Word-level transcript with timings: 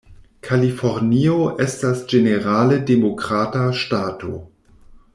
Kalifornio 0.45 1.35
estas 1.67 2.01
ĝenerale 2.13 2.79
Demokrata 2.89 3.65
ŝtato. 3.83 4.35